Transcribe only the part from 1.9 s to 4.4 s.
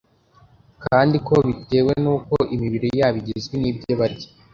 n’uko imibiri yabo igizwe n’ibyo barya